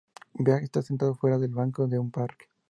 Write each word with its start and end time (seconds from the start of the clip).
Baek 0.45 0.63
está 0.63 0.81
sentado 0.81 1.11
afuera 1.11 1.35
en 1.35 1.43
el 1.43 1.53
banco 1.53 1.85
de 1.87 1.99
un 1.99 2.09
parque. 2.09 2.45